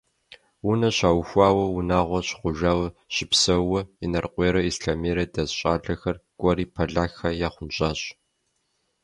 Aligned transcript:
Унэ 0.69 0.89
щаухуауэ, 0.97 1.65
унагъуэ 1.77 2.19
щыхъужауэ 2.27 2.87
щыпсэууэ, 3.13 3.79
Инарыкъуейрэ 4.03 4.61
Ислъэмейрэ 4.69 5.25
дэс 5.33 5.49
щӏалэхэр 5.57 6.17
кӏуэри 6.39 6.65
полякхэр 6.75 7.37
яхъунщӏащ. 7.47 8.01